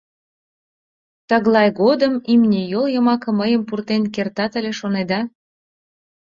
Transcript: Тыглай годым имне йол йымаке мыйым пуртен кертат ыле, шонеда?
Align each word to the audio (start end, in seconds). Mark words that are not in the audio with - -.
Тыглай 1.29 1.69
годым 1.79 2.13
имне 2.33 2.61
йол 2.71 2.85
йымаке 2.93 3.29
мыйым 3.39 3.61
пуртен 3.67 4.03
кертат 4.13 4.53
ыле, 4.59 4.71
шонеда? 4.79 5.19